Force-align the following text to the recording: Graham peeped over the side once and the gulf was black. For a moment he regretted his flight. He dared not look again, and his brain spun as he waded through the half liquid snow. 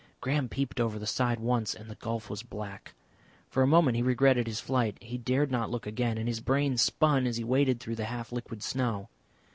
Graham 0.19 0.49
peeped 0.49 0.79
over 0.79 0.97
the 0.97 1.05
side 1.05 1.39
once 1.39 1.75
and 1.75 1.87
the 1.87 1.93
gulf 1.93 2.27
was 2.27 2.41
black. 2.41 2.95
For 3.47 3.61
a 3.61 3.67
moment 3.67 3.97
he 3.97 4.01
regretted 4.01 4.47
his 4.47 4.59
flight. 4.59 4.97
He 4.99 5.19
dared 5.19 5.51
not 5.51 5.69
look 5.69 5.85
again, 5.85 6.17
and 6.17 6.27
his 6.27 6.39
brain 6.39 6.75
spun 6.77 7.27
as 7.27 7.37
he 7.37 7.43
waded 7.43 7.79
through 7.79 7.97
the 7.97 8.05
half 8.05 8.31
liquid 8.31 8.63
snow. 8.63 9.09